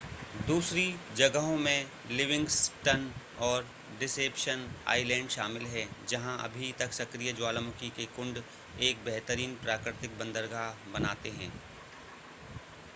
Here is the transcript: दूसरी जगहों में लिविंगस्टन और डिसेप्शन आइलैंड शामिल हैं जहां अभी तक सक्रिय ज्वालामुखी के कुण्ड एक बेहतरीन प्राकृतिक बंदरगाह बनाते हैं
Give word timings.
दूसरी 0.47 0.83
जगहों 1.15 1.57
में 1.57 1.89
लिविंगस्टन 2.11 3.05
और 3.39 3.67
डिसेप्शन 3.99 4.65
आइलैंड 4.87 5.29
शामिल 5.29 5.65
हैं 5.67 5.85
जहां 6.07 6.37
अभी 6.39 6.71
तक 6.79 6.93
सक्रिय 6.93 7.33
ज्वालामुखी 7.33 7.89
के 7.89 8.05
कुण्ड 8.15 8.41
एक 8.81 9.03
बेहतरीन 9.05 9.55
प्राकृतिक 9.63 10.17
बंदरगाह 10.19 10.91
बनाते 10.93 11.29
हैं 11.31 11.51